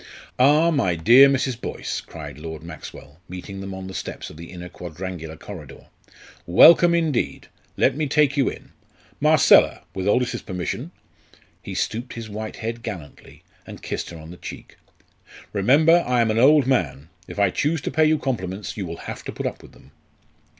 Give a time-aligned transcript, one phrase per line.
[0.39, 1.61] "Ah, my dear Mrs.
[1.61, 5.89] Boyce," cried Lord Maxwell, meeting them on the steps of the inner quadrangular corridor
[6.47, 7.49] "Welcome indeed!
[7.77, 8.71] Let me take you in.
[9.19, 9.83] Marcella!
[9.93, 10.89] with Aldous's permission!"
[11.61, 14.75] he stooped his white head gallantly and kissed her on the cheek
[15.53, 18.97] "Remember I am an old man; if I choose to pay you compliments, you will
[19.05, 19.91] have to put up with them!"